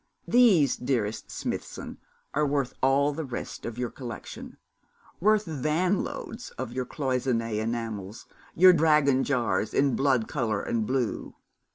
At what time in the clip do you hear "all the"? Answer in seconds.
2.81-3.23